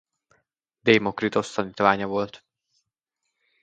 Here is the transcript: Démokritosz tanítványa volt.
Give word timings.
Démokritosz 0.81 1.53
tanítványa 1.53 2.07
volt. 2.07 2.43